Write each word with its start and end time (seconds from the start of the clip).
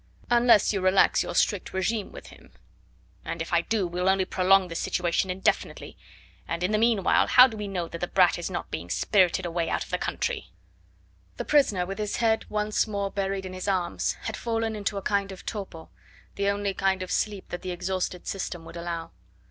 "Unless 0.31 0.73
you 0.73 0.81
relax 0.81 1.21
your 1.21 1.35
strict 1.35 1.75
regime 1.75 2.11
with 2.11 2.29
him." 2.29 2.53
"And 3.23 3.39
if 3.39 3.53
I 3.53 3.61
do 3.61 3.85
we'll 3.85 4.09
only 4.09 4.25
prolong 4.25 4.67
this 4.67 4.79
situation 4.79 5.29
indefinitely; 5.29 5.95
and 6.47 6.63
in 6.63 6.71
the 6.71 6.79
meanwhile 6.79 7.27
how 7.27 7.45
do 7.45 7.55
we 7.55 7.67
know 7.67 7.87
that 7.87 8.01
the 8.01 8.07
brat 8.07 8.39
is 8.39 8.49
not 8.49 8.71
being 8.71 8.89
spirited 8.89 9.45
away 9.45 9.69
out 9.69 9.83
of 9.83 9.91
the 9.91 9.99
country?" 9.99 10.49
The 11.37 11.45
prisoner, 11.45 11.85
with 11.85 11.99
his 11.99 12.15
head 12.15 12.45
once 12.49 12.87
more 12.87 13.11
buried 13.11 13.45
in 13.45 13.53
his 13.53 13.67
arms, 13.67 14.13
had 14.23 14.35
fallen 14.35 14.75
into 14.75 14.97
a 14.97 15.03
kind 15.03 15.31
of 15.31 15.45
torpor, 15.45 15.85
the 16.33 16.49
only 16.49 16.73
kind 16.73 17.03
of 17.03 17.11
sleep 17.11 17.49
that 17.49 17.61
the 17.61 17.69
exhausted 17.69 18.25
system 18.25 18.65
would 18.65 18.77
allow. 18.77 19.11